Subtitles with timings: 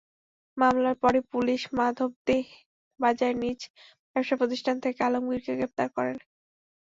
[0.57, 2.39] মামলার পরই পুলিশ মাধবদী
[2.99, 3.59] বাজারের নিজ
[4.11, 6.11] ব্যবসাপ্রতিষ্ঠান থেকে আলমগীরকে গ্রেপ্তার করে।